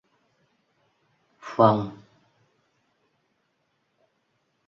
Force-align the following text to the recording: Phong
Phong 1.53 1.83